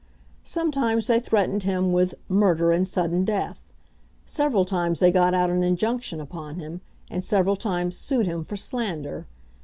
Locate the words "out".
5.35-5.51